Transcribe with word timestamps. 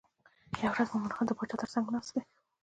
یوه 0.61 0.71
ورځ 0.73 0.87
مومن 0.91 1.11
خان 1.15 1.25
د 1.27 1.31
باچا 1.37 1.55
تر 1.61 1.69
څنګ 1.73 1.85
ناست 1.93 2.11
دی. 2.13 2.21